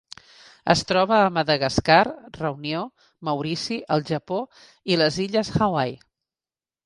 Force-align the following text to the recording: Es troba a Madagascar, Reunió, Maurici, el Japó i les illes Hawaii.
Es 0.73 0.79
troba 0.91 1.17
a 1.23 1.27
Madagascar, 1.33 1.97
Reunió, 2.37 2.81
Maurici, 3.29 3.77
el 3.97 4.05
Japó 4.09 4.41
i 4.95 4.97
les 5.03 5.19
illes 5.27 5.53
Hawaii. 5.59 5.97